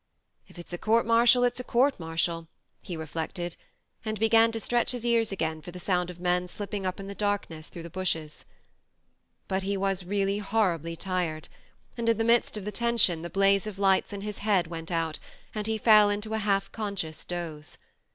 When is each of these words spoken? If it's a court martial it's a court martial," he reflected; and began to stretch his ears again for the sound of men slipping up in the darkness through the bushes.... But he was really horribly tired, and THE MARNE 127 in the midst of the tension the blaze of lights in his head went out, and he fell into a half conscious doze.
If 0.47 0.57
it's 0.57 0.73
a 0.73 0.79
court 0.79 1.05
martial 1.05 1.43
it's 1.43 1.59
a 1.59 1.63
court 1.63 1.99
martial," 1.99 2.47
he 2.81 2.97
reflected; 2.97 3.55
and 4.03 4.19
began 4.19 4.51
to 4.51 4.59
stretch 4.59 4.93
his 4.93 5.05
ears 5.05 5.31
again 5.31 5.61
for 5.61 5.69
the 5.69 5.77
sound 5.77 6.09
of 6.09 6.19
men 6.19 6.47
slipping 6.47 6.87
up 6.87 6.99
in 6.99 7.05
the 7.05 7.13
darkness 7.13 7.69
through 7.69 7.83
the 7.83 7.89
bushes.... 7.91 8.45
But 9.47 9.61
he 9.61 9.77
was 9.77 10.03
really 10.03 10.39
horribly 10.39 10.95
tired, 10.95 11.49
and 11.97 12.07
THE 12.07 12.15
MARNE 12.15 12.17
127 12.17 12.17
in 12.17 12.17
the 12.17 12.33
midst 12.33 12.57
of 12.57 12.65
the 12.65 12.71
tension 12.71 13.21
the 13.21 13.29
blaze 13.29 13.67
of 13.67 13.77
lights 13.77 14.11
in 14.11 14.21
his 14.21 14.39
head 14.39 14.65
went 14.65 14.89
out, 14.89 15.19
and 15.53 15.67
he 15.67 15.77
fell 15.77 16.09
into 16.09 16.33
a 16.33 16.39
half 16.39 16.71
conscious 16.71 17.23
doze. 17.23 17.77